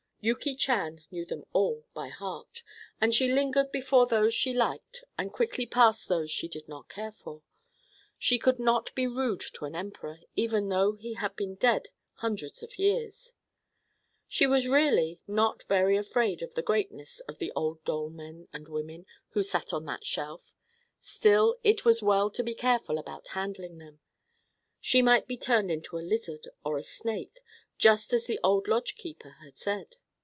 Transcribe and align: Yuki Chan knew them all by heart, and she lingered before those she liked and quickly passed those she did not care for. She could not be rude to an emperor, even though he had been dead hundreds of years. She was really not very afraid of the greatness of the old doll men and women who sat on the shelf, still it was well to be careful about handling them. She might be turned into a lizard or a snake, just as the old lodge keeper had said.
Yuki 0.23 0.53
Chan 0.53 1.01
knew 1.09 1.25
them 1.25 1.43
all 1.51 1.83
by 1.95 2.07
heart, 2.07 2.61
and 3.01 3.11
she 3.15 3.27
lingered 3.33 3.71
before 3.71 4.05
those 4.05 4.35
she 4.35 4.53
liked 4.53 5.03
and 5.17 5.33
quickly 5.33 5.65
passed 5.65 6.07
those 6.07 6.29
she 6.29 6.47
did 6.47 6.67
not 6.67 6.87
care 6.87 7.11
for. 7.11 7.41
She 8.19 8.37
could 8.37 8.59
not 8.59 8.93
be 8.93 9.07
rude 9.07 9.41
to 9.55 9.65
an 9.65 9.73
emperor, 9.75 10.19
even 10.35 10.69
though 10.69 10.91
he 10.91 11.15
had 11.15 11.35
been 11.35 11.55
dead 11.55 11.89
hundreds 12.17 12.61
of 12.61 12.77
years. 12.77 13.33
She 14.27 14.45
was 14.45 14.67
really 14.67 15.19
not 15.27 15.63
very 15.63 15.97
afraid 15.97 16.43
of 16.43 16.53
the 16.53 16.61
greatness 16.61 17.19
of 17.21 17.39
the 17.39 17.51
old 17.55 17.83
doll 17.83 18.11
men 18.11 18.47
and 18.53 18.67
women 18.67 19.07
who 19.29 19.41
sat 19.41 19.73
on 19.73 19.85
the 19.85 19.97
shelf, 20.03 20.53
still 20.99 21.57
it 21.63 21.83
was 21.83 22.03
well 22.03 22.29
to 22.29 22.43
be 22.43 22.53
careful 22.53 22.99
about 22.99 23.29
handling 23.29 23.79
them. 23.79 23.99
She 24.79 25.01
might 25.01 25.25
be 25.27 25.35
turned 25.35 25.71
into 25.71 25.97
a 25.97 26.05
lizard 26.07 26.47
or 26.63 26.77
a 26.77 26.83
snake, 26.83 27.39
just 27.79 28.13
as 28.13 28.27
the 28.27 28.39
old 28.43 28.67
lodge 28.67 28.93
keeper 28.97 29.37
had 29.41 29.57
said. 29.57 29.95